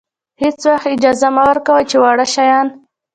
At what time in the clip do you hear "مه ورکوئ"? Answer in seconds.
1.35-1.83